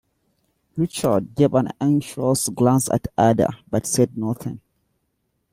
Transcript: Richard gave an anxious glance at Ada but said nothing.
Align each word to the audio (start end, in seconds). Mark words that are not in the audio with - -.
Richard 0.79 1.35
gave 1.35 1.53
an 1.53 1.69
anxious 1.79 2.49
glance 2.49 2.89
at 2.89 3.07
Ada 3.19 3.49
but 3.69 3.85
said 3.85 4.17
nothing. 4.17 4.59